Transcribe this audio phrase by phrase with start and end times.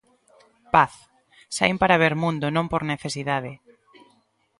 [0.75, 0.93] Paz:
[1.55, 3.51] Saín para ver mundo, non por necesidade.